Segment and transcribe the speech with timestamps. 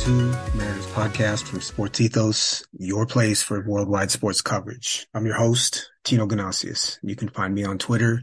[0.00, 0.10] To
[0.54, 5.06] Mariners Podcast from Sports Ethos, your place for worldwide sports coverage.
[5.12, 6.98] I'm your host, Tino Ganasius.
[7.02, 8.22] You can find me on Twitter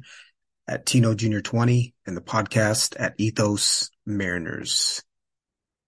[0.67, 5.03] at Tino Junior 20 and the podcast at Ethos Mariners.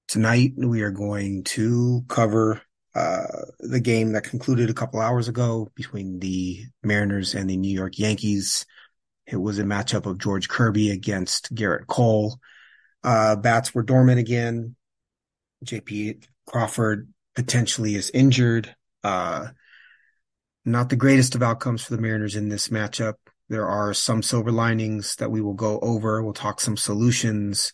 [0.08, 2.62] Tonight we are going to cover
[2.94, 7.74] uh, the game that concluded a couple hours ago between the Mariners and the New
[7.74, 8.68] York Yankees.
[9.26, 12.38] It was a matchup of George Kirby against Gerrit Cole.
[13.04, 14.76] Uh, bats were dormant again.
[15.66, 18.76] JP Crawford potentially is injured.
[19.04, 19.48] Uh,
[20.66, 23.16] not the greatest of outcomes for the Mariners in this matchup.
[23.50, 26.22] There are some silver linings that we will go over.
[26.22, 27.72] We'll talk some solutions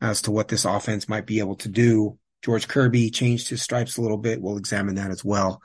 [0.00, 2.18] as to what this offense might be able to do.
[2.42, 4.40] George Kirby changed his stripes a little bit.
[4.40, 5.60] We'll examine that as well.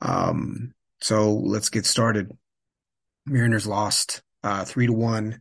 [0.00, 2.30] Um, so let's get started.
[3.24, 5.40] Mariners lost uh, three to one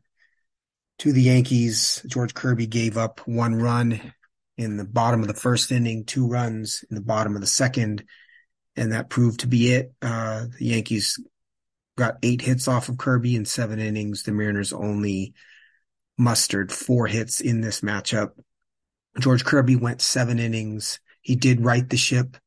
[1.00, 2.02] to the Yankees.
[2.08, 4.14] George Kirby gave up one run
[4.58, 8.04] in the bottom of the first inning, two runs in the bottom of the second,
[8.76, 9.94] and that proved to be it.
[10.02, 11.20] Uh, the Yankees
[11.98, 14.24] got eight hits off of Kirby in seven innings.
[14.24, 15.34] The Mariners only
[16.18, 18.32] mustered four hits in this matchup.
[19.20, 21.00] George Kirby went seven innings.
[21.22, 22.38] He did right the ship.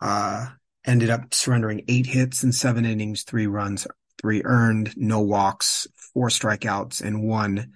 [0.00, 0.46] Uh,
[0.86, 3.86] ended up surrendering eight hits in seven innings, three runs,
[4.20, 7.72] three earned, no walks, four strikeouts, and one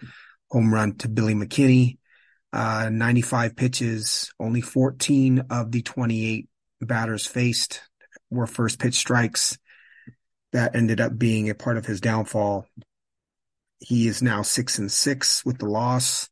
[0.50, 1.97] home run to Billy McKinney
[2.52, 6.48] uh, 95 pitches, only 14 of the 28
[6.80, 7.82] batters faced
[8.30, 9.58] were first pitch strikes.
[10.52, 12.66] That ended up being a part of his downfall.
[13.80, 16.28] He is now six and six with the loss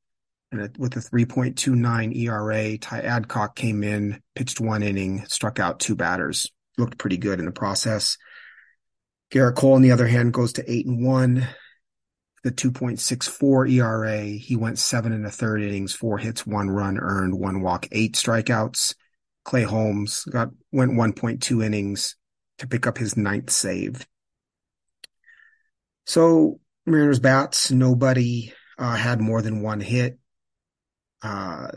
[0.50, 2.78] and a, with a 3.29 ERA.
[2.78, 7.44] Ty Adcock came in, pitched one inning, struck out two batters, looked pretty good in
[7.44, 8.16] the process.
[9.30, 11.46] Gerrit Cole, on the other hand, goes to eight and one,
[12.46, 14.22] the 2.64 ERA.
[14.22, 18.14] He went seven and a third innings, four hits, one run earned, one walk, eight
[18.14, 18.94] strikeouts.
[19.44, 22.14] Clay Holmes got went 1.2 innings
[22.58, 24.06] to pick up his ninth save.
[26.04, 30.20] So Mariners bats, nobody uh, had more than one hit.
[31.22, 31.72] Uh,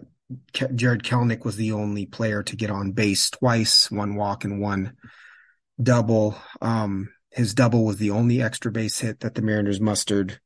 [0.53, 4.97] Jarred Kelenic was the only player to get on base twice, one walk and one
[5.81, 6.37] double.
[6.61, 10.39] Um, his double was the only extra base hit that the Mariners mustered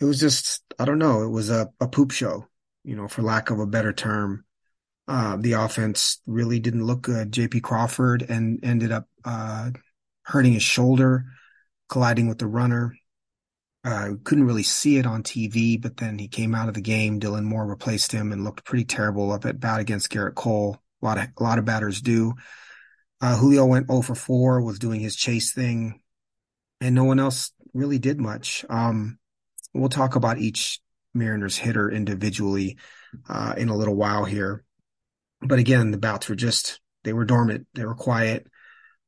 [0.00, 1.22] it was just I don't know.
[1.22, 2.48] It was a, a poop show,
[2.84, 4.44] you know, for lack of a better term.
[5.06, 7.32] Uh, the offense really didn't look good.
[7.32, 7.60] J.P.
[7.60, 9.70] Crawford and ended up uh,
[10.22, 11.24] hurting his shoulder,
[11.88, 12.94] colliding with the runner.
[13.82, 17.18] Uh, couldn't really see it on TV, but then he came out of the game.
[17.18, 20.76] Dylan Moore replaced him and looked pretty terrible up at bat against Gerrit Cole.
[21.02, 22.34] A lot of a lot of batters do.
[23.20, 26.00] Uh, Julio went 0 for 4, was doing his chase thing,
[26.80, 28.64] and no one else really did much.
[28.70, 29.18] Um,
[29.74, 30.80] We'll talk about each
[31.14, 32.78] Mariners hitter individually
[33.28, 34.64] uh, in a little while here.
[35.40, 37.66] But again, the bouts were just, they were dormant.
[37.74, 38.46] They were quiet.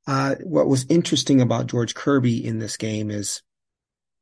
[0.07, 3.43] Uh, what was interesting about George Kirby in this game is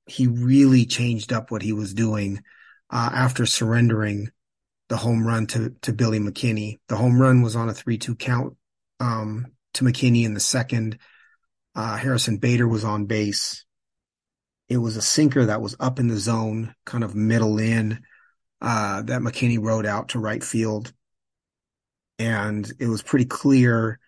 [0.06, 2.42] he really changed up what he was doing
[2.90, 4.28] uh, after surrendering
[4.88, 6.78] the home run to, to Billy McKinney.
[6.88, 8.56] The home run was on a 3-2 count
[8.98, 10.98] um, to McKinney in the second.
[11.74, 13.64] Uh, Harrison Bader was on base.
[14.70, 18.04] It was a sinker that was up in the zone, kind of middle in,
[18.60, 20.92] uh, that McKinney rode out to right field.
[22.20, 23.98] And it was pretty clear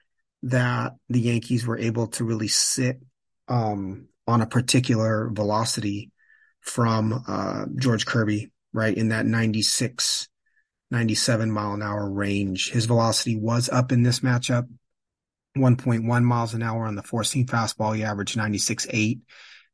[0.44, 3.00] that the Yankees were able to really sit,
[3.48, 6.12] um, on a particular velocity
[6.60, 8.96] from, uh, George Kirby, right?
[8.96, 10.28] In that 96,
[10.92, 12.70] 97 mile an hour range.
[12.70, 14.68] His velocity was up in this matchup.
[15.56, 17.96] 1.1 miles an hour on the four seam fastball.
[17.96, 19.22] He averaged 96.8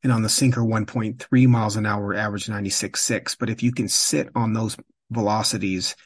[0.02, 4.28] and on the sinker 1.3 miles an hour average 96.6 but if you can sit
[4.34, 4.76] on those
[5.10, 5.96] velocities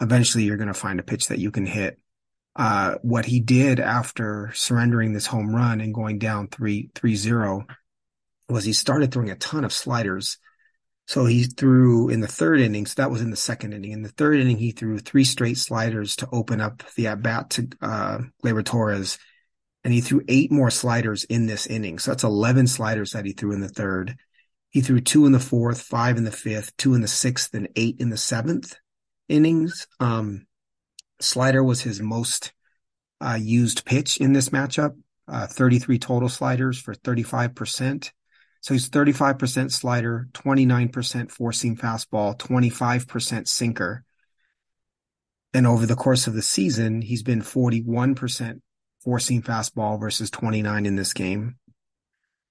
[0.00, 1.98] eventually you're going to find a pitch that you can hit.
[2.54, 7.66] Uh, what he did after surrendering this home run and going down 3 3-0
[8.48, 10.38] was he started throwing a ton of sliders.
[11.06, 13.92] So he threw in the third inning so that was in the second inning.
[13.92, 17.50] In the third inning he threw three straight sliders to open up the at bat
[17.50, 19.18] to uh Gleyber Torres
[19.86, 22.00] and he threw eight more sliders in this inning.
[22.00, 24.16] So that's 11 sliders that he threw in the third.
[24.68, 27.68] He threw two in the fourth, five in the fifth, two in the sixth, and
[27.76, 28.74] eight in the seventh
[29.28, 29.86] innings.
[30.00, 30.48] Um,
[31.20, 32.52] slider was his most
[33.20, 34.96] uh, used pitch in this matchup.
[35.28, 38.10] Uh, 33 total sliders for 35%.
[38.62, 44.02] So he's 35% slider, 29% four seam fastball, 25% sinker.
[45.54, 48.62] And over the course of the season, he's been 41%
[49.06, 51.54] four seam fastball versus 29 in this game.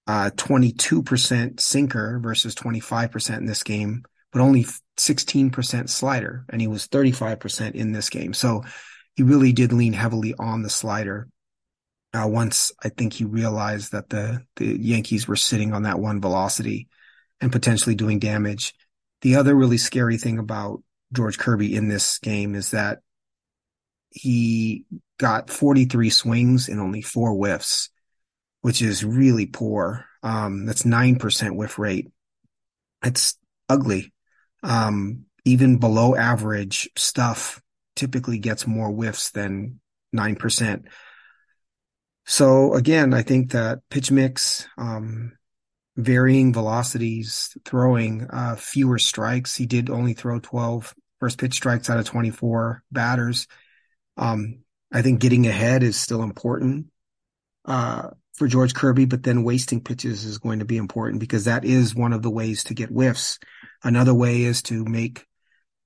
[0.08, 4.04] Uh, 22% sinker versus 25% in this game.
[4.32, 4.66] but only
[4.98, 8.34] 16% slider, and he was 35% in this game.
[8.34, 8.64] So
[9.16, 11.30] he really did lean heavily on the slider.
[12.14, 16.20] Uh, once I think he realized that the the Yankees were sitting on that one
[16.22, 16.88] velocity
[17.42, 18.74] and potentially doing damage.
[19.22, 20.82] The other really scary thing about
[21.14, 23.00] George Kirby in this game is that
[24.10, 24.86] he
[25.18, 27.90] got 43 swings and only four whiffs,
[28.62, 30.06] which is really poor.
[30.24, 32.12] Um, that's 9% whiff rate.
[33.04, 33.38] It's
[33.70, 34.14] ugly.
[34.64, 37.62] Um, even below average stuff
[37.96, 39.80] typically gets more whiffs than
[40.16, 40.86] 9%.
[42.26, 45.34] So again, I think that pitch mix, um,
[45.96, 49.56] varying velocities, throwing, uh, fewer strikes.
[49.56, 53.48] He did only throw 12 first pitch strikes out of 24 batters.
[54.18, 54.65] Um,
[54.96, 56.88] I think getting ahead is still important,
[57.66, 61.66] uh, for George Kirby, but then wasting pitches is going to be important because that
[61.66, 63.38] is one of the ways to get whiffs.
[63.84, 65.26] Another way is to make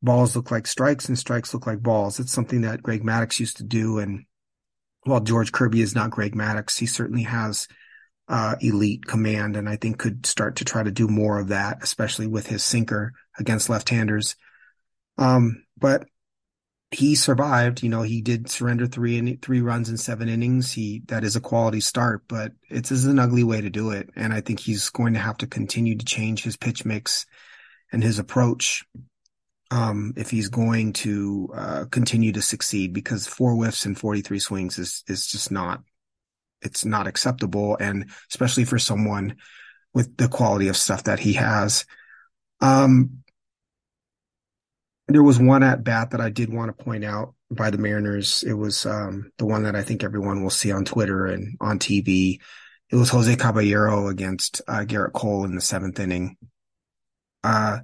[0.03, 2.19] balls look like strikes and strikes look like balls.
[2.19, 3.97] It's something that Greg Maddux used to do.
[3.97, 4.25] And
[5.05, 7.67] while George Kirby is not Greg Maddux, he certainly has
[8.27, 11.79] uh, elite command and I think could start to try to do more of that,
[11.81, 14.35] especially with his sinker against left-handers.
[15.17, 16.05] Um, but
[16.91, 17.83] he survived.
[17.83, 20.71] You know, he did surrender three in, three runs in seven innings.
[20.71, 24.09] He that is a quality start, but it's is an ugly way to do it.
[24.15, 27.25] And I think he's going to have to continue to change his pitch mix
[27.91, 28.85] and his approach
[29.71, 32.93] um, if he's going to uh, continue to succeed.
[32.93, 35.83] Because four whiffs and forty three swings is is just not
[36.61, 39.35] it's not acceptable, and especially for someone
[39.93, 41.85] with the quality of stuff that he has.
[42.61, 43.23] Um,
[45.09, 48.43] there was one at bat that I did want to point out by the Mariners.
[48.43, 51.79] It was um, the one that I think everyone will see on Twitter and on
[51.79, 52.39] TV.
[52.91, 56.37] It was Jose Caballero against uh, Gerrit Cole in the seventh inning.
[57.43, 57.79] Uh,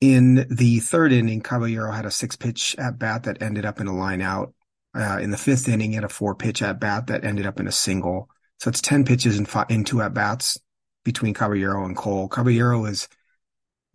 [0.00, 3.86] in the third inning, Caballero had a six pitch at bat that ended up in
[3.86, 4.54] a line out.
[4.94, 7.60] Uh, in the fifth inning, he had a four pitch at bat that ended up
[7.60, 8.28] in a single.
[8.60, 10.58] So it's 10 pitches in, five, in two at bats
[11.04, 12.28] between Caballero and Cole.
[12.28, 13.08] Caballero is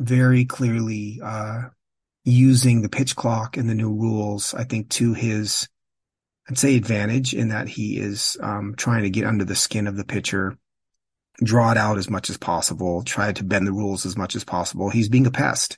[0.04, 1.64] very clearly uh,
[2.24, 5.68] using the pitch clock and the new rules, I think, to his,
[6.50, 9.98] I'd say, advantage in that he is um, trying to get under the skin of
[9.98, 10.58] the pitcher,
[11.44, 14.44] draw it out as much as possible, try to bend the rules as much as
[14.44, 14.90] possible.
[14.90, 15.78] He's being a pest.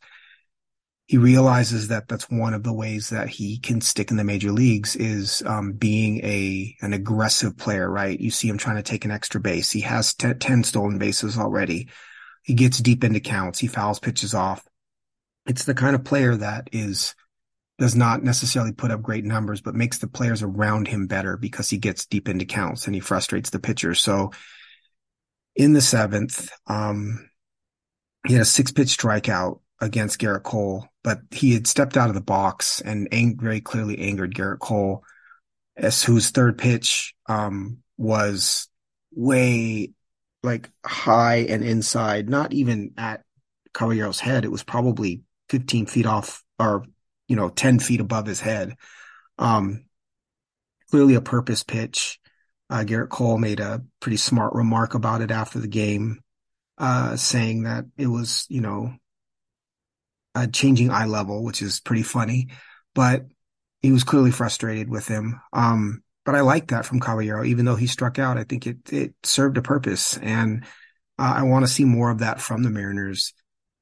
[1.08, 4.52] He realizes that that's one of the ways that he can stick in the major
[4.52, 7.88] leagues is um, being a an aggressive player.
[7.88, 8.20] Right?
[8.20, 9.70] You see him trying to take an extra base.
[9.70, 11.90] He has t- ten stolen bases already.
[12.46, 13.58] He gets deep into counts.
[13.58, 14.64] He fouls pitches off.
[15.48, 17.16] It's the kind of player that is,
[17.80, 21.70] does not necessarily put up great numbers, but makes the players around him better because
[21.70, 23.96] he gets deep into counts and he frustrates the pitcher.
[23.96, 24.32] So
[25.56, 27.30] in the seventh, um,
[28.28, 32.16] he had a six pitch strikeout against Gerrit Cole, but he had stepped out of
[32.16, 35.04] the box and ang- very clearly angered Gerrit Cole,
[35.76, 38.68] as whose third pitch um, was
[39.12, 39.94] way
[40.46, 43.24] like high and inside, not even at
[43.74, 44.46] Caballero's head.
[44.46, 46.86] It was probably 15 feet off or,
[47.28, 48.76] you know, 10 feet above his head.
[49.38, 49.86] Um,
[50.90, 52.20] clearly a purpose pitch.
[52.70, 56.22] Uh, Gerrit Cole made a pretty smart remark about it after the game,
[56.78, 58.94] uh, saying that it was, you know,
[60.34, 62.50] a changing eye level, which is pretty funny,
[62.94, 63.26] but
[63.82, 65.40] he was clearly frustrated with him.
[65.54, 68.38] Um, but I like that from Caballero, even though he struck out.
[68.38, 70.64] I think it it served a purpose, and
[71.20, 73.34] uh, I want to see more of that from the Mariners.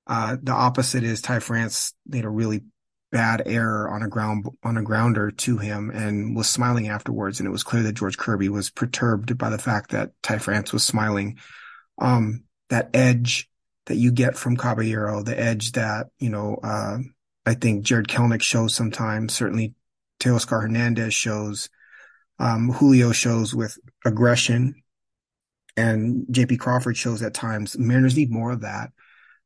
[0.06, 2.64] Uh, the opposite is Ty France made a really
[3.12, 7.48] bad error on a ground on a grounder to him and was smiling afterwards, and
[7.48, 10.84] it was clear that George Kirby was perturbed by the fact that Ty France was
[10.84, 11.40] smiling.
[12.00, 13.50] Um, that edge
[13.86, 16.98] that you get from Caballero, the edge that you know, uh,
[17.46, 19.34] I think Jarred Kelenic shows sometimes.
[19.34, 19.76] Certainly,
[20.20, 21.70] Teoscar Hernandez shows
[22.44, 24.84] um, Julio shows with aggression
[25.78, 27.78] and JP Crawford shows at times.
[27.78, 28.92] Mariners need more of that.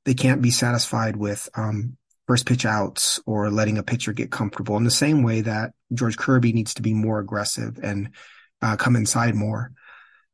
[0.04, 1.96] They can't be satisfied with, um,
[2.28, 6.18] first pitch outs or letting a pitcher get comfortable in the same way that George
[6.18, 8.16] Kirby needs to be more aggressive and,
[8.64, 9.72] uh, come inside more.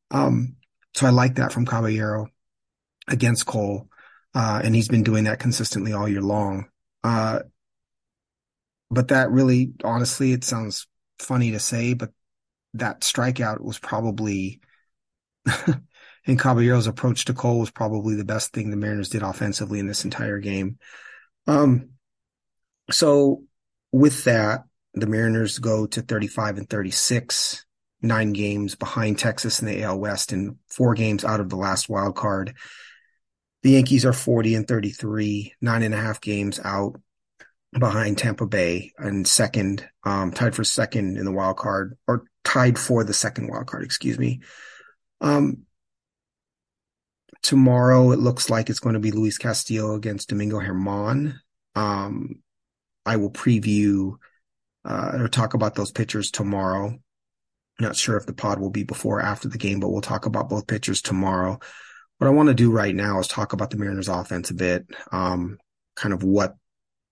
[0.10, 0.56] Um,
[0.96, 2.30] so I like that from Caballero
[3.10, 3.90] against Cole.
[4.34, 6.70] Uh, and he's been doing that consistently all year long.
[7.04, 7.40] Uh,
[8.90, 10.88] but that really, honestly, it sounds
[11.20, 12.12] funny to say, but
[12.76, 14.62] that strikeout was probably
[16.26, 19.88] and Caballero's approach to Cole was probably the best thing the Mariners did offensively in
[19.88, 20.78] this entire game.
[21.48, 21.90] Um,
[22.92, 23.44] so
[23.92, 24.64] with that,
[24.94, 27.66] the Mariners go to 35 and 36,
[28.02, 31.90] nine games behind Texas in the AL West and four games out of the last
[31.90, 32.56] wild card.
[33.64, 37.00] The Yankees are 40 and 33, nine and a half games out
[37.78, 42.78] behind Tampa Bay and second, um, tied for second in the wild card or tied
[42.78, 44.42] for the second wild card, excuse me.
[45.22, 45.64] Um,
[47.42, 51.36] tomorrow it looks like it's going to be Luis Castillo against Domingo Germán.
[51.76, 52.42] Um,
[53.06, 54.18] I will preview
[54.86, 56.98] uh, or talk about those pitchers tomorrow.
[57.80, 60.26] Not sure if the pod will be before or after the game, but we'll talk
[60.26, 61.60] about both pitchers tomorrow.
[62.18, 64.86] What I want to do right now is talk about the Mariners offense a bit,
[65.12, 65.58] um,
[65.96, 66.56] kind of what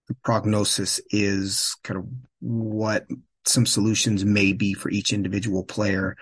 [0.07, 2.05] the prognosis is, kind of
[2.39, 3.07] what
[3.45, 6.15] some solutions may be for each individual player,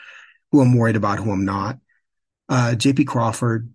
[0.52, 1.78] who I'm worried about, who I'm not.
[2.48, 3.74] Uh, JP Crawford,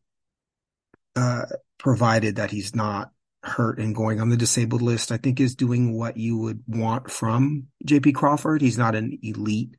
[1.16, 1.46] uh,
[1.78, 3.10] provided that he's not
[3.42, 7.10] hurt and going on the disabled list, I think is doing what you would want
[7.10, 8.62] from JP Crawford.
[8.62, 9.76] He's not an elite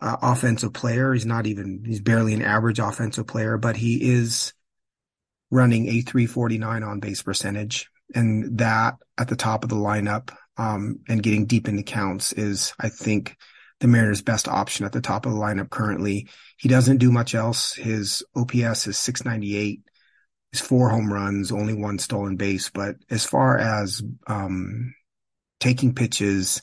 [0.00, 1.12] uh, offensive player.
[1.12, 4.52] He's not even, he's barely an average offensive player, but he is
[5.50, 7.90] running a 349 on base percentage.
[8.14, 12.72] And that at the top of the lineup, um, and getting deep into counts is,
[12.78, 13.36] I think,
[13.80, 16.28] the Mariners' best option at the top of the lineup currently.
[16.56, 17.74] He doesn't do much else.
[17.74, 19.82] His OPS is 698
[20.52, 22.70] His four home runs, only one stolen base.
[22.70, 24.94] But as far as um,
[25.60, 26.62] taking pitches,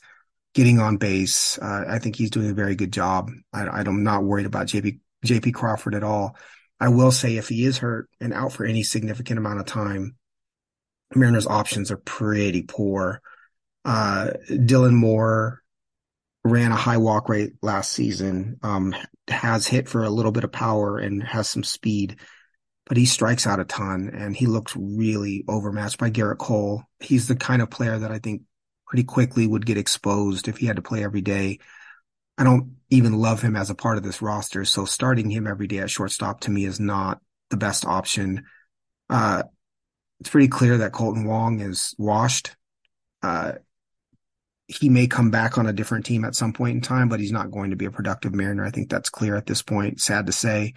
[0.53, 3.29] getting on base, uh, I think he's doing a very good job.
[3.53, 6.35] I, am not worried about JP JP Crawford at all.
[6.79, 10.15] I will say if he is hurt and out for any significant amount of time,
[11.13, 13.21] Mariners' options are pretty poor.
[13.83, 15.61] Uh, Dylan Moore
[16.43, 18.95] ran a high walk rate last season, um,
[19.27, 22.17] has hit for a little bit of power and has some speed
[22.91, 26.83] but he strikes out a ton and he looks really overmatched by Gerrit Cole.
[26.99, 28.41] He's the kind of player that I think
[28.85, 31.59] pretty quickly would get exposed if he had to play every day.
[32.37, 34.65] I don't even love him as a part of this roster.
[34.65, 38.43] So starting him every day at shortstop to me is not the best option.
[39.09, 39.43] Uh,
[40.19, 42.57] it's pretty clear that Kolten Wong is washed.
[43.23, 43.53] Uh,
[44.71, 47.31] he may come back on a different team at some point in time, but he's
[47.31, 48.65] not going to be a productive Mariner.
[48.65, 50.01] I think that's clear at this point.
[50.01, 50.73] Sad to say.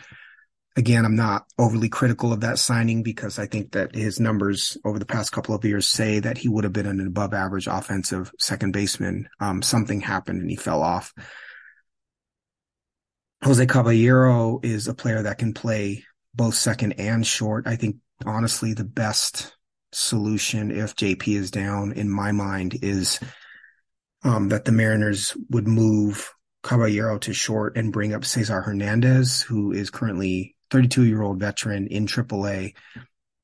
[0.76, 4.98] Again, I'm not overly critical of that signing because I think that his numbers over
[4.98, 8.32] the past couple of years say that he would have been an above average offensive
[8.40, 9.28] second baseman.
[9.38, 11.14] Um, something happened and he fell off.
[13.44, 16.02] Jose Caballero is a player that can play
[16.34, 17.68] both second and short.
[17.68, 17.96] I think
[18.26, 19.54] honestly the best
[19.92, 23.20] solution if JP is down in my mind is
[24.24, 29.72] um, that the Mariners would move Caballero to short and bring up Cesar Hernandez, who
[29.72, 32.74] is currently 32 year old veteran in AAA.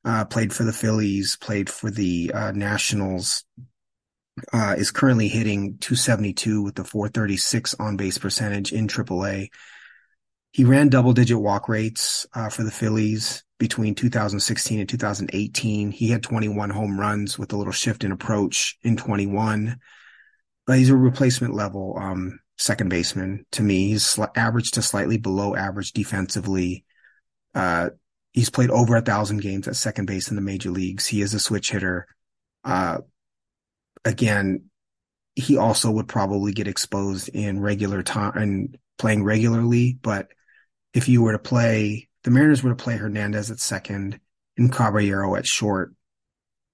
[0.02, 3.44] Uh, played for the Phillies, played for the uh, Nationals,
[4.50, 9.50] uh, is currently hitting 272 with the 436 on base percentage in AAA.
[10.52, 15.90] He ran double digit walk rates uh, for the Phillies between 2016 and 2018.
[15.90, 19.78] He had 21 home runs with a little shift in approach in 21.
[20.70, 23.88] But he's a replacement level um, second baseman to me.
[23.88, 26.84] He's sl- average to slightly below average defensively.
[27.56, 27.90] Uh,
[28.30, 31.08] he's played over a thousand games at second base in the major leagues.
[31.08, 32.06] He is a switch hitter.
[32.62, 32.98] Uh,
[34.04, 34.66] again,
[35.34, 39.98] he also would probably get exposed in regular time and playing regularly.
[40.00, 40.28] But
[40.94, 44.20] if you were to play, the Mariners were to play Hernandez at second
[44.56, 45.92] and Caballero at short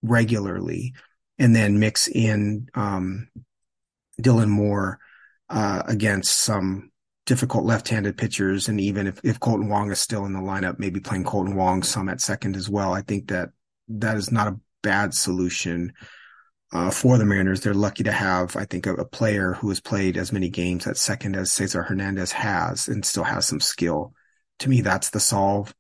[0.03, 0.93] regularly,
[1.38, 3.29] and then mix in um,
[4.20, 4.99] Dylan Moore
[5.49, 6.90] uh, against some
[7.26, 8.68] difficult left-handed pitchers.
[8.68, 11.82] And even if, if Kolten Wong is still in the lineup, maybe playing Kolten Wong
[11.82, 12.92] some at second as well.
[12.92, 13.50] I think that
[13.88, 15.92] that is not a bad solution
[16.73, 17.61] uh, for the Mariners.
[17.61, 20.87] They're lucky to have, I think, a, a, player who has played as many games
[20.87, 24.14] at second as Cesar Hernandez has and still has some skill.
[24.61, 25.75] To me, that's the solve.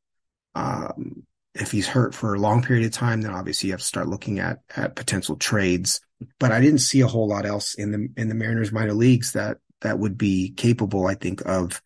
[0.54, 1.25] Um,
[1.60, 4.08] if he's hurt for a long period of time, then obviously you have to start
[4.08, 6.00] looking at at potential trades.
[6.38, 9.32] But I didn't see a whole lot else in the in the Mariners minor leagues
[9.32, 11.82] that that would be capable, I think, of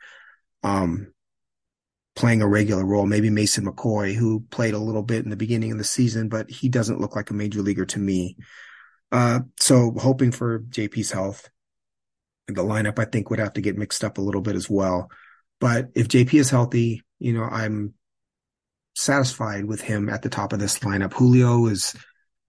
[0.62, 1.12] um,
[2.14, 3.06] playing a regular role.
[3.06, 6.50] Maybe Mason McCoy, who played a little bit in the beginning of the season, but
[6.50, 8.36] he doesn't look like a major leaguer to me.
[9.12, 11.48] Uh, so hoping for JP's health.
[12.46, 15.10] The lineup, I think, would have to get mixed up a little bit as well.
[15.60, 17.94] But if JP is healthy, you know, I'm
[19.00, 21.12] satisfied with him at the top of this lineup.
[21.14, 21.94] Julio is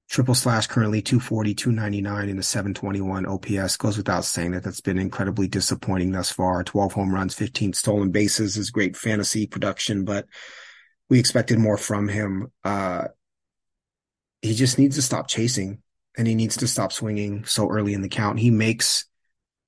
[0.10, 3.77] triple slash currently 240, 299 in the 721 OPS.
[3.77, 6.63] Goes without saying that that's been incredibly disappointing thus far.
[6.63, 10.25] 12 home runs, 15 stolen bases is great fantasy production, but
[11.10, 12.51] we expected more from him.
[12.63, 13.08] Uh,
[14.41, 15.81] he just needs to stop chasing
[16.17, 18.39] and he needs to stop swinging so early in the count.
[18.39, 19.05] He makes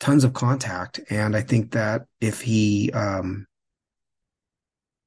[0.01, 0.99] tons of contact.
[1.09, 3.47] And I think that if he, um,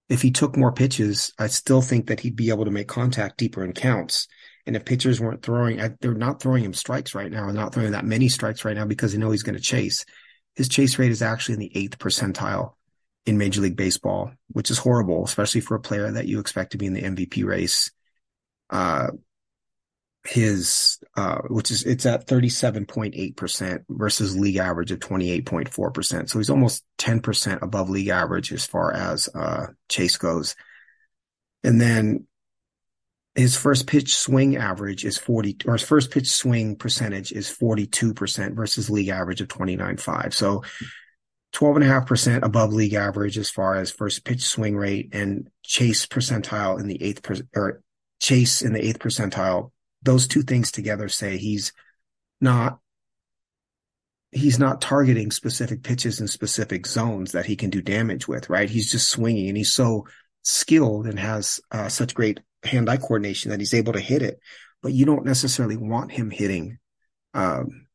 [0.09, 3.39] if he took more pitches, I still think that he'd be able to make contact
[3.39, 4.29] deeper in counts.
[4.67, 7.93] And if pitchers weren't throwing, they're not throwing him strikes right now, and not throwing
[7.93, 10.05] that many strikes right now because they know he's going to chase.
[10.55, 12.73] His chase rate is actually in the eighth percentile
[13.27, 16.79] in Major League Baseball, which is horrible, especially for a player that you expect to
[16.79, 17.91] be in the MVP race.
[18.71, 19.09] Uh,
[20.27, 26.29] his, uh, which is, it's at 37.8% versus league average of 28.4%.
[26.29, 30.57] So he's almost 10% above league average as far as, uh, chase goes.
[31.63, 32.27] And then
[33.35, 38.55] his first pitch swing average is 40 or his first pitch swing percentage is 42%
[38.55, 40.33] versus league average of 29.5.
[40.33, 40.63] So
[41.55, 46.87] 12.5% above league average as far as first pitch swing rate and chase percentile in
[46.87, 47.83] the eighth per, or
[48.21, 49.71] chase in the eighth percentile.
[50.07, 51.73] Those two things together say he's
[52.41, 52.79] not
[54.33, 58.69] he's not targeting specific pitches in specific zones that he can do damage with, right?
[58.69, 60.07] He's just swinging and he's so
[60.43, 64.39] skilled and has uh, such great hand-eye coordination that he's able to hit it.
[64.83, 66.79] But you don't necessarily want him hitting
[67.35, 67.87] um,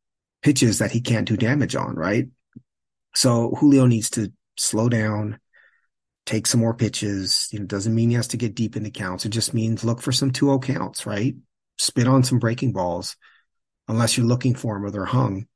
[0.41, 2.27] pitches that he can't do damage on, right?
[3.13, 5.39] So Julio needs to slow down,
[6.25, 7.49] take some more pitches.
[7.51, 9.25] You know, doesn't mean he has to get deep into counts.
[9.25, 11.35] It just means look for some 2-0 counts, right?
[11.81, 13.17] Spit on some breaking balls,
[13.87, 15.47] unless you're looking for them or they're hung,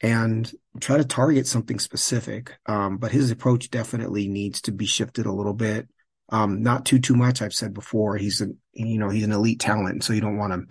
[0.00, 0.50] and
[0.80, 2.56] try to target something specific.
[2.66, 5.88] Um, but his approach definitely needs to be shifted a little bit.
[6.30, 7.42] Um, not too too much.
[7.42, 10.68] I've said before, he's an you know he's an elite talent, so you don't want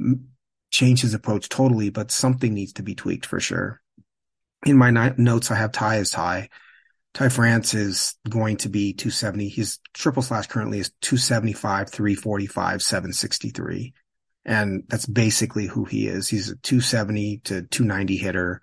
[0.00, 0.18] to
[0.70, 3.80] change his approach totally, but something needs to be tweaked for sure
[4.66, 6.48] in my notes, I have Ty as high.
[7.14, 9.48] Ty France is going to be 270.
[9.48, 13.94] His triple slash currently is 275, 345, 763.
[14.48, 16.26] And that's basically who he is.
[16.26, 18.62] He's a 270 to 290 hitter,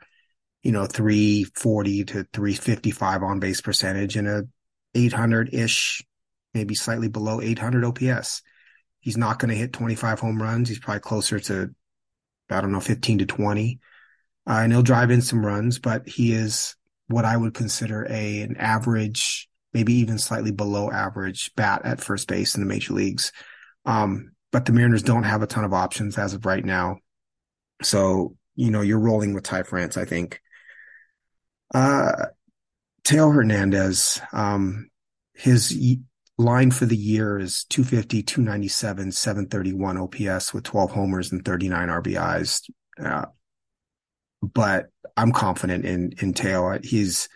[0.63, 4.47] you know, 340 to 355 on base percentage and a
[4.95, 6.03] 800 ish,
[6.55, 8.41] maybe slightly below 800 OPS.
[8.99, 10.69] He's not going to hit 25 home runs.
[10.69, 11.69] He's probably closer to,
[12.49, 13.79] I don't know, 15 to 20.
[14.47, 16.75] Uh, and he'll drive in some runs, but he is
[17.09, 22.27] what I would consider a an average, maybe even slightly below average bat at first
[22.27, 23.31] base in the major leagues.
[23.85, 26.99] Um, but the Mariners don't have a ton of options as of right now.
[27.81, 30.39] So, you know, you're rolling with Ty France, I think.
[31.73, 32.27] Uh,
[33.03, 34.89] Teo Hernandez, um,
[35.33, 35.77] his
[36.37, 42.61] line for the year is 250, 297, 731 OPS with 12 homers and 39 RBIs.
[42.97, 43.25] Uh,
[44.41, 44.85] but
[45.17, 46.79] I'm confident in in Teo.
[46.81, 47.27] He's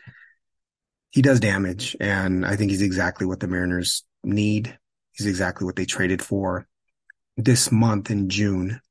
[1.09, 4.79] he does damage, and I think he's exactly what the Mariners need.
[5.11, 6.68] He's exactly what they traded for.
[7.41, 8.81] This month in June,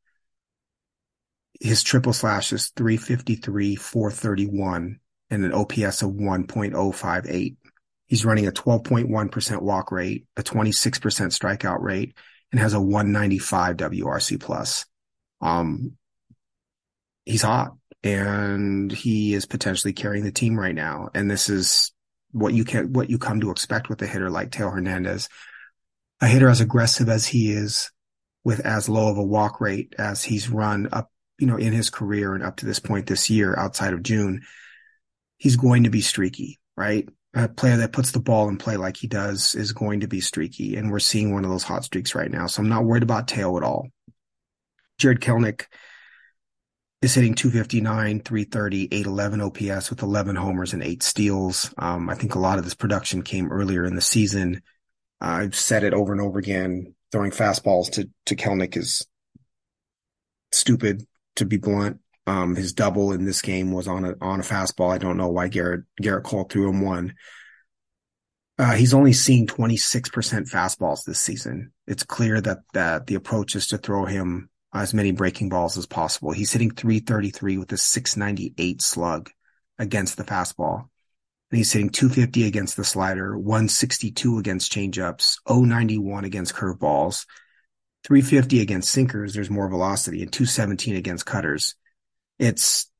[1.61, 7.57] his triple slash is 353, 431, and an OPS of 1.058.
[8.07, 12.17] He's running a 12.1% walk rate, a 26% strikeout rate,
[12.51, 14.87] and has a 195 WRC plus.
[15.43, 15.99] Um,
[17.27, 21.11] he's hot and he is potentially carrying the team right now.
[21.13, 21.93] And this is
[22.31, 25.29] what you can, what you come to expect with a hitter like Teo Hernandez,
[26.23, 27.91] a hitter as aggressive as he is
[28.49, 31.91] with as low of a walk rate as he's run up, you know, in his
[31.91, 34.41] career and up to this point this year outside of June.
[35.37, 37.07] He's going to be streaky, right?
[37.35, 40.23] A player that puts the ball in play like he does is going to be
[40.23, 40.77] streaky.
[40.77, 42.47] And we're seeing one of those hot streaks right now.
[42.47, 43.89] So I'm not worried about Teo at all.
[44.97, 45.67] Jarred Kelenic,
[47.03, 51.73] is hitting 259, 330, 811 OPS with 11 homers and eight steals.
[51.77, 54.63] Um, I think a lot of this production came earlier in the season.
[55.21, 56.95] I've said it over and over again.
[57.11, 59.07] Throwing fastballs to, to Kelenic is
[60.53, 62.01] stupid, to be blunt.
[62.27, 64.93] Um, his double in this game was on a, on a fastball.
[64.93, 67.15] I don't know why Garrett Gerrit Cole threw him one.
[68.59, 71.73] Uh, he's only seeing 26% fastballs this season.
[71.87, 75.87] It's clear that, that the approach is to throw him as many breaking balls as
[75.87, 76.33] possible.
[76.33, 79.31] He's hitting 333 with a 698 slug
[79.79, 80.89] against the fastball.
[81.51, 87.25] And he's hitting 250 against the slider, 162 against changeups, 091 against curveballs,
[88.05, 89.33] 350 against sinkers.
[89.35, 91.75] There's more velocity and 217 against cutters.
[92.39, 92.91] It's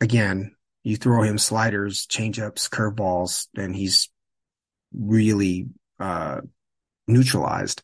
[0.00, 4.10] again, you throw him sliders, changeups, curveballs, and he's
[4.92, 6.42] really, uh,
[7.06, 7.82] neutralized.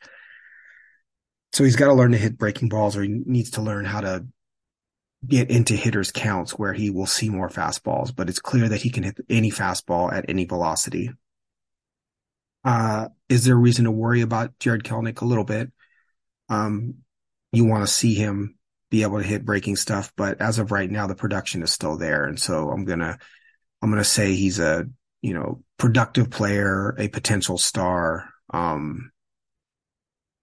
[1.52, 4.00] So he's got to learn to hit breaking balls or he needs to learn how
[4.02, 4.26] to
[5.26, 8.90] get into hitters counts where he will see more fastballs, but it's clear that he
[8.90, 11.10] can hit any fastball at any velocity.
[12.64, 15.70] Uh, is there a reason to worry about Jarred Kelenic a little bit?
[16.48, 16.96] Um,
[17.52, 18.56] you want to see him
[18.90, 21.96] be able to hit breaking stuff, but as of right now, the production is still
[21.96, 22.24] there.
[22.24, 23.18] And so I'm going to,
[23.82, 24.86] I'm going to say he's a,
[25.22, 29.12] you know, productive player, a potential star, Um,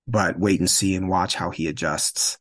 [0.07, 2.37] but wait and see and watch how he adjusts.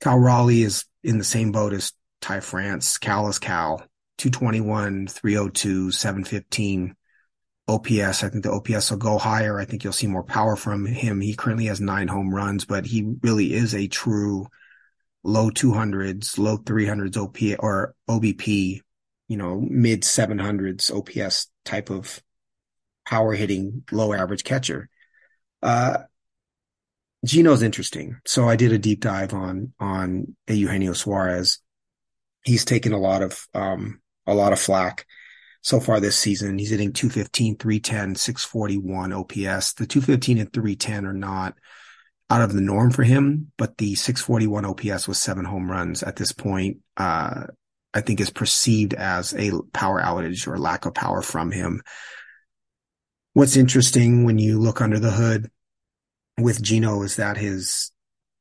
[0.00, 2.98] Cal Raleigh is in the same boat as Ty France.
[2.98, 3.82] Cal is Cal.
[4.18, 6.94] 221, 302, 715
[7.66, 8.22] OPS.
[8.22, 9.58] I think the OPS will go higher.
[9.58, 11.20] I think you'll see more power from him.
[11.20, 14.48] He currently has nine home runs, but he really is a true
[15.22, 18.80] low 200s, low 300s OP or OBP,
[19.28, 22.22] you know, mid 700s OPS type of
[23.06, 24.90] power hitting, low average catcher.
[25.62, 25.98] Uh,
[27.24, 28.20] Geno's interesting.
[28.24, 31.58] So I did a deep dive on on Eugenio Suarez.
[32.44, 35.06] He's taken a lot of um, a lot of flack
[35.62, 36.58] so far this season.
[36.58, 39.74] He's hitting 215, 310, 641 OPS.
[39.74, 41.54] The 215 and 310 are not
[42.30, 46.16] out of the norm for him, but the 641 OPS with seven home runs at
[46.16, 47.46] this point, uh,
[47.94, 51.82] I think is perceived as a power outage or lack of power from him.
[53.32, 55.50] What's interesting when you look under the hood
[56.38, 57.90] with Geno is that his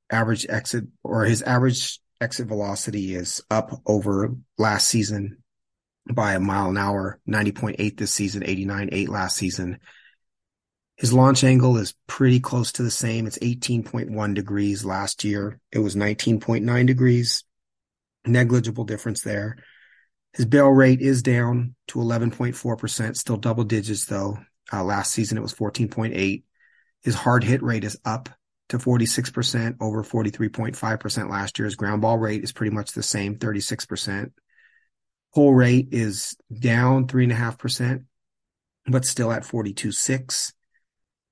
[0.10, 5.38] average exit or his average exit velocity is up over last season
[6.12, 9.80] by a mile an hour, 90.8 this season, 89.8 last season.
[10.96, 13.28] His launch angle is pretty close to the same.
[13.28, 15.60] It's 18.1 degrees last year.
[15.72, 17.44] It was 19.9 degrees.
[18.26, 19.58] Negligible difference there.
[20.34, 24.40] His barrel rate is down to 11.4%, still double digits though.
[24.72, 26.44] Uh, last season it was 14.8.
[27.04, 28.30] His hard hit rate is up
[28.70, 31.66] to 46% over 43.5% last year.
[31.66, 34.32] His ground ball rate is pretty much the same, 36%.
[35.34, 38.04] Pull rate is down three and a half percent,
[38.86, 40.54] but still at 42.6.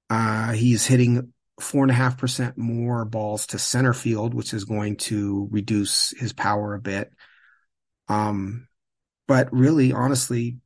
[0.09, 4.65] Uh, he's hitting four and a half percent more balls to center field, which is
[4.65, 7.11] going to reduce his power a bit.
[8.07, 8.67] Um,
[9.27, 10.57] but really, honestly,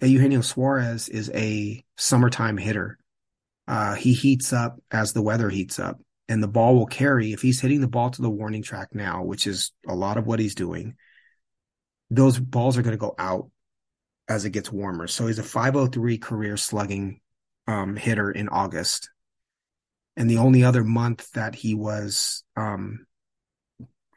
[0.00, 2.98] Eugenio Suarez is a summertime hitter.
[3.68, 7.32] Uh, he heats up as the weather heats up and the ball will carry.
[7.32, 10.26] If he's hitting the ball to the warning track now, which is a lot of
[10.26, 10.94] what he's doing,
[12.10, 13.50] those balls are going to go out
[14.28, 15.06] as it gets warmer.
[15.06, 17.20] So he's a 503 career slugging
[17.66, 19.10] um, hitter in August.
[20.16, 23.06] And the only other month that he was um,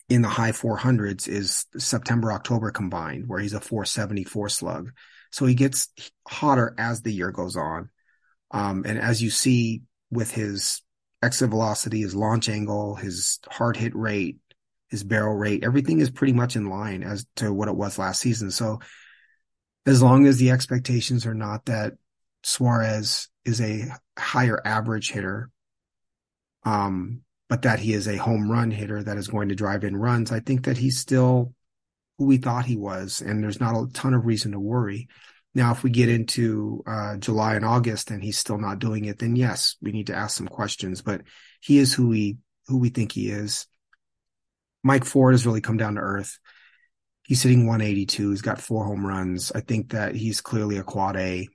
[0.09, 4.91] in the high 400s is September, October combined, where he's a 474 slug.
[5.31, 5.89] So he gets
[6.27, 7.89] hotter as the year goes on.
[8.51, 9.81] Um, and as you see
[10.11, 10.81] with his
[11.21, 14.37] exit velocity, his launch angle, his hard hit rate,
[14.89, 18.21] his barrel rate, everything is pretty much in line as to what it was last
[18.21, 18.51] season.
[18.51, 18.79] So
[19.85, 21.93] as long as the expectations are not that
[22.43, 25.49] Suarez is a higher average hitter,
[26.63, 29.95] um, but that he is a home run hitter that is going to drive in
[29.95, 31.53] runs, I think that he's still
[32.17, 35.07] who we thought he was, and there's not a ton of reason to worry.
[35.55, 39.19] Now, if we get into uh, July and August and he's still not doing it,
[39.19, 41.01] then yes, we need to ask some questions.
[41.01, 41.21] But
[41.61, 42.37] he is who we
[42.67, 43.65] who we think he is.
[44.83, 46.37] Mike Ford has really come down to earth.
[47.23, 48.29] He's hitting 182.
[48.29, 49.51] He's got four home runs.
[49.53, 51.47] I think that he's clearly a quad A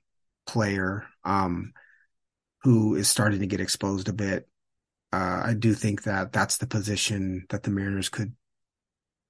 [0.47, 1.73] player um,
[2.63, 4.49] who is starting to get exposed a bit.
[5.13, 8.35] Uh, I do think that that's the position that the Mariners could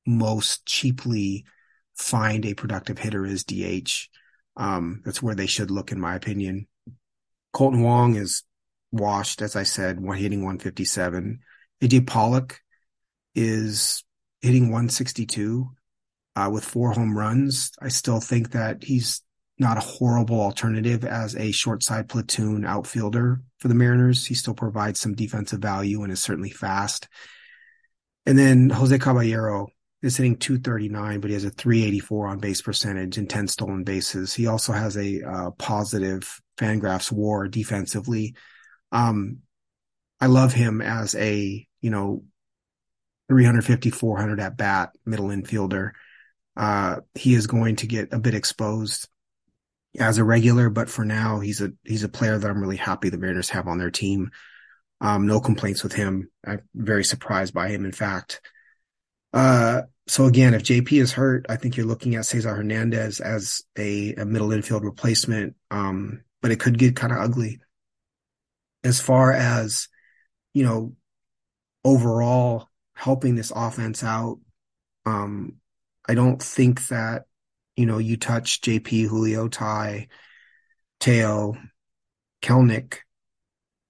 [0.06, 1.44] most cheaply
[1.94, 4.09] find a productive hitter is DH.
[4.56, 6.66] Um, that's where they should look, in my opinion.
[7.54, 8.42] Kolten Wong is
[8.92, 11.40] washed, as I said, one hitting 157.
[11.82, 12.60] AJ Pollock
[13.34, 14.04] is
[14.42, 15.70] hitting 162
[16.36, 17.72] uh, with four home runs.
[17.80, 19.22] I still think that he's
[19.58, 24.26] not a horrible alternative as a short side platoon outfielder for the Mariners.
[24.26, 27.08] He still provides some defensive value and is certainly fast.
[28.24, 29.68] And then Jose Caballero
[30.02, 34.32] is hitting 239, but he has a 384 on base percentage and 10 stolen bases.
[34.32, 38.34] He also has a uh, positive Fangraphs WAR defensively.
[38.92, 39.38] Um,
[40.20, 42.24] I love him as a you know
[43.28, 45.92] 350 400 at bat middle infielder.
[46.56, 49.08] Uh, he is going to get a bit exposed
[49.98, 53.08] as a regular, but for now he's a he's a player that I'm really happy
[53.08, 54.30] the Mariners have on their team.
[55.00, 56.30] Um, no complaints with him.
[56.46, 57.84] I'm very surprised by him.
[57.84, 58.42] In fact,
[59.32, 63.62] uh, so again, if JP is hurt, I think you're looking at Cesar Hernandez as
[63.78, 65.54] a, a middle infield replacement.
[65.70, 67.60] Um, but it could get kind of ugly
[68.82, 69.88] as far as
[70.54, 70.94] you know
[71.84, 74.38] overall helping this offense out.
[75.06, 75.56] Um,
[76.08, 77.24] I don't think that
[77.80, 80.08] you know, you touch JP, Julio, Ty,
[81.00, 81.56] Teo,
[82.42, 82.98] Kelenic,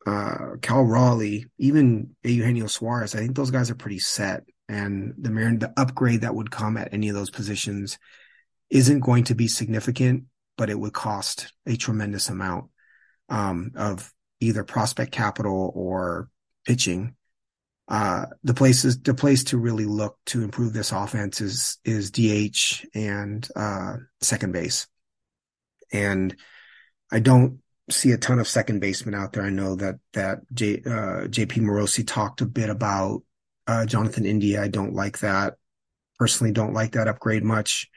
[0.06, 3.16] uh, Cal Raleigh, even Eugenio Suarez.
[3.16, 4.44] I think those guys are pretty set.
[4.70, 7.98] And the the upgrade that would come at any of those positions
[8.70, 12.70] isn't going to be significant, but it would cost a tremendous amount
[13.28, 16.28] um, of either prospect capital or
[16.64, 17.16] pitching.
[17.88, 22.86] Uh, the places, the place to really look to improve this offense is, is DH
[22.94, 24.86] and, uh, second base.
[25.92, 26.36] And
[27.10, 27.58] I don't
[27.90, 29.42] see a ton of second basemen out there.
[29.42, 33.24] I know that, that J, uh, JP Morosi talked a bit about,
[33.70, 34.60] uh, Jonathan India.
[34.60, 35.54] I don't like that.
[36.18, 37.88] Personally, don't like that upgrade much.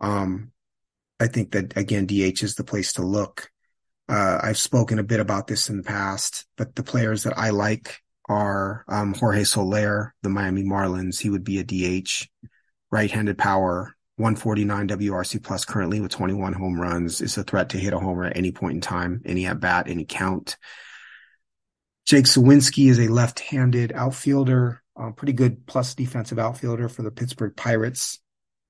[0.00, 0.52] Um,
[1.20, 3.50] I think that again, DH is the place to look.
[4.08, 7.50] Uh, I've spoken a bit about this in the past, but the players that I
[7.50, 11.20] like are um, Jorge Soler, the Miami Marlins.
[11.20, 12.26] He would be a DH,
[12.90, 17.20] right-handed power, 149 WRC plus currently with 21 home runs.
[17.20, 19.88] Is a threat to hit a homer at any point in time, any at bat,
[19.88, 20.56] any count.
[22.06, 27.56] Jake Suwinski is a left-handed outfielder, uh, pretty good plus defensive outfielder for the Pittsburgh
[27.56, 28.20] Pirates.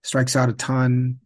[0.02, 1.18] Strikes out a ton,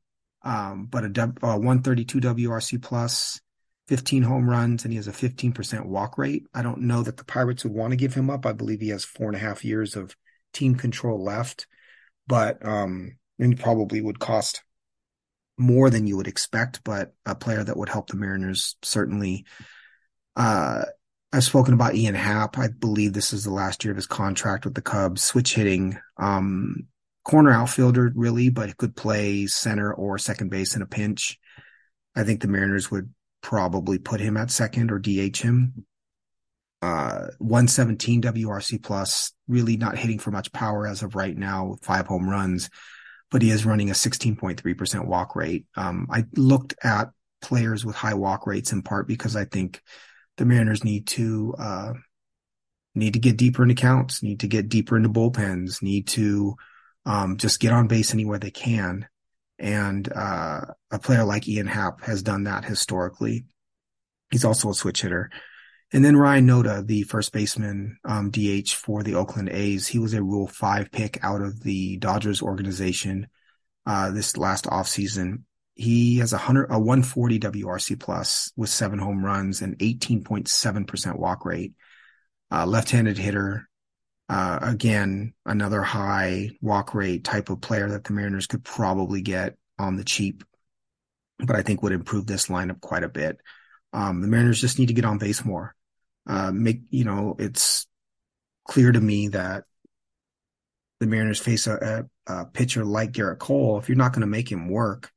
[0.42, 3.40] um, but a, a 132 WRC
[3.88, 6.46] 15 home runs and he has a 15% walk rate.
[6.52, 8.44] I don't know that the Pirates would want to give him up.
[8.44, 10.16] I believe he has four and a half years of
[10.52, 11.66] team control left,
[12.26, 14.62] but, um, and probably would cost
[15.56, 19.46] more than you would expect, but a player that would help the Mariners certainly.
[20.34, 20.84] Uh,
[21.36, 22.56] I've spoken about Ian Happ.
[22.56, 25.98] I believe this is the last year of his contract with the Cubs, switch hitting,
[26.16, 26.86] um,
[27.26, 31.38] corner outfielder really, but could play center or second base in a pinch.
[32.14, 35.84] I think the Mariners would probably put him at second or DH him.
[36.80, 42.06] Uh, 117 WRC plus, really not hitting for much power as of right now, five
[42.06, 42.70] home runs,
[43.30, 45.66] but he is running a 16.3% walk rate.
[45.76, 47.10] Um, I looked at
[47.42, 49.82] players with high walk rates in part because I think
[50.36, 51.92] the Mariners need to, uh,
[52.94, 56.56] need to get deeper into counts, need to get deeper into bullpens, need to,
[57.04, 59.06] um, just get on base anywhere they can.
[59.58, 63.46] And, uh, a player like Ian Happ has done that historically.
[64.30, 65.30] He's also a switch hitter.
[65.92, 70.14] And then Ryan Noda, the first baseman, um, DH for the Oakland A's, he was
[70.14, 73.28] a Rule 5 pick out of the Dodgers organization,
[73.86, 75.42] uh, this last offseason.
[75.76, 81.44] He has a hundred, a 140 WRC plus with seven home runs and 18.7% walk
[81.44, 81.74] rate.
[82.50, 83.68] Uh, left-handed hitter,
[84.28, 89.56] uh, again, another high walk rate type of player that the Mariners could probably get
[89.78, 90.44] on the cheap,
[91.38, 93.38] but I think would improve this lineup quite a bit.
[93.92, 95.74] Um, the Mariners just need to get on base more.
[96.26, 97.86] Uh, make, you know, it's
[98.66, 99.64] clear to me that
[100.98, 103.78] the Mariners face a, a, a pitcher like Gerrit Cole.
[103.78, 105.12] If you're not going to make him work,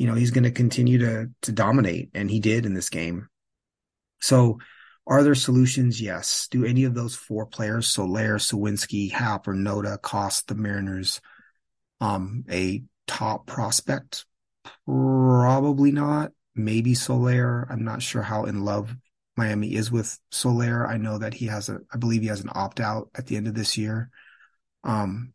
[0.00, 2.08] you know, he's going to continue to, to dominate.
[2.14, 3.28] And he did in this game.
[4.22, 4.58] So,
[5.06, 6.00] are there solutions?
[6.00, 6.48] Yes.
[6.50, 11.20] Do any of those four players, Soler, Suwinski, Happ, or Noda, cost the Mariners
[12.00, 14.24] um, a top prospect?
[14.86, 16.32] Probably not.
[16.54, 17.66] Maybe Soler.
[17.70, 18.96] I'm not sure how in love
[19.36, 20.86] Miami is with Soler.
[20.86, 23.36] I know that he has a, I believe he has an opt out at the
[23.36, 24.08] end of this year.
[24.82, 25.34] Um,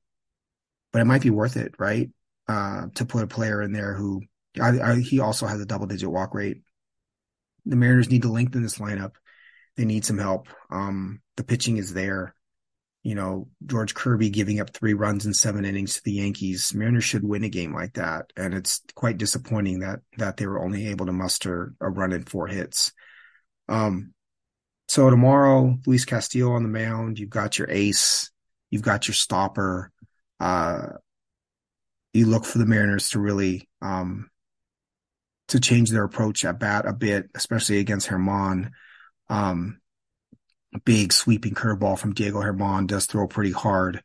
[0.91, 2.09] but it might be worth it, right?
[2.47, 4.23] Uh, to put a player in there who
[4.59, 6.61] I, I, he also has a double digit walk rate.
[7.65, 9.13] The Mariners need to lengthen this lineup
[9.75, 10.47] they need some help.
[10.69, 12.33] Um, the pitching is there.
[13.03, 16.73] You know, George Kirby giving up three runs in seven innings to the Yankees.
[16.73, 18.31] Mariners should win a game like that.
[18.35, 22.23] And it's quite disappointing that, that they were only able to muster a run in
[22.23, 22.93] four hits.
[23.69, 24.13] Um,
[24.87, 27.19] so tomorrow, Luis Castillo on the mound.
[27.19, 28.31] You've got your ace.
[28.71, 29.91] You've got your stopper.
[30.39, 30.87] Uh,
[32.13, 34.29] you look for the Mariners to really, um,
[35.49, 38.71] to change their approach at bat a bit, especially against Germán.
[39.29, 39.79] Um,
[40.83, 44.01] big sweeping curveball from Diego Germán does throw pretty hard,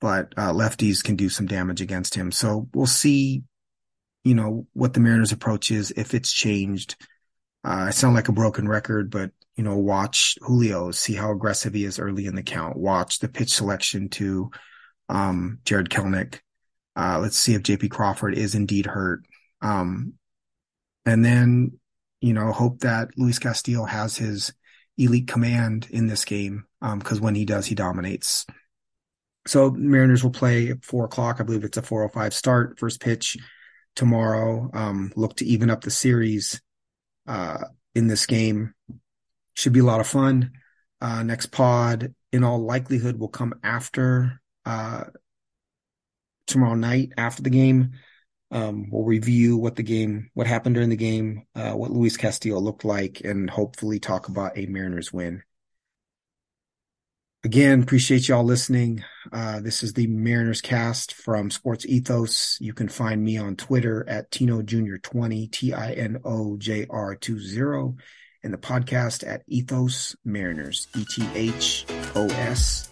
[0.00, 2.32] but uh, lefties can do some damage against him.
[2.32, 3.42] So we'll see,
[4.24, 6.96] you know, what the Mariners' approach is if it's changed.
[7.64, 11.74] Uh, I sound like a broken record, but you know, watch Julio, see how aggressive
[11.74, 12.76] he is early in the count.
[12.76, 14.50] Watch the pitch selection to
[15.08, 16.40] um, Jarred Kelenic.
[16.94, 19.24] Uh, let's see if JP Crawford is indeed hurt.
[19.60, 20.14] Um,
[21.08, 21.78] and then,
[22.20, 24.52] you know, hope that Luis Castillo has his
[24.96, 28.44] elite command in this game because um, when he does, he dominates.
[29.46, 31.40] So Mariners will play at four o'clock.
[31.40, 33.36] I believe it's a 405 start, first pitch
[33.96, 34.70] tomorrow.
[34.74, 36.60] Um, look to even up the series
[37.26, 38.74] uh, in this game.
[39.54, 40.52] Should be a lot of fun.
[41.00, 45.04] Uh, next pod, in all likelihood, will come after uh,
[46.46, 47.92] tomorrow night after the game.
[48.50, 52.58] Um, we'll review what the game, what happened during the game, uh, what Luis Castillo
[52.60, 55.42] looked like, and hopefully talk about a Mariners win.
[57.44, 59.04] Again, appreciate y'all listening.
[59.32, 62.58] Uh, this is the Mariners cast from Sports Ethos.
[62.60, 64.96] You can find me on Twitter at Tino Jr.
[64.96, 67.94] 20, T I N O J R 20.
[68.42, 72.90] and the podcast at Ethos Mariners, E T H O S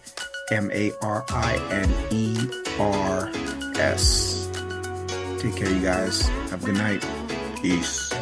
[0.49, 2.37] M A R I N E
[2.79, 3.29] R
[3.77, 4.46] S.
[5.47, 6.27] Take care, you guys.
[6.49, 7.05] Have a good night.
[7.61, 8.16] Peace.